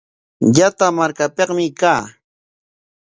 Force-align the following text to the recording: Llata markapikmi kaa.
Llata 0.55 0.87
markapikmi 0.97 1.67
kaa. 1.79 2.01